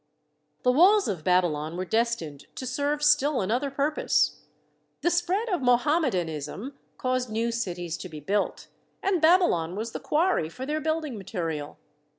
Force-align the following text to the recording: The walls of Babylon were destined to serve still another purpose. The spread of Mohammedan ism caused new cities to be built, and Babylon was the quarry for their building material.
The 0.63 0.71
walls 0.71 1.07
of 1.07 1.23
Babylon 1.23 1.77
were 1.77 1.85
destined 1.85 2.47
to 2.55 2.65
serve 2.65 3.03
still 3.03 3.39
another 3.39 3.69
purpose. 3.69 4.41
The 5.01 5.11
spread 5.11 5.47
of 5.49 5.61
Mohammedan 5.61 6.27
ism 6.27 6.73
caused 6.97 7.29
new 7.29 7.51
cities 7.51 7.97
to 7.97 8.09
be 8.09 8.19
built, 8.19 8.67
and 9.03 9.21
Babylon 9.21 9.75
was 9.75 9.91
the 9.91 9.99
quarry 9.99 10.49
for 10.49 10.65
their 10.65 10.81
building 10.81 11.19
material. 11.19 11.77